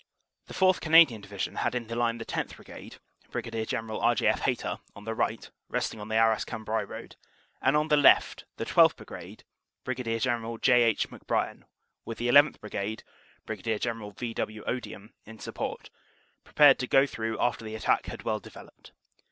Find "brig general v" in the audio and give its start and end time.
13.45-14.33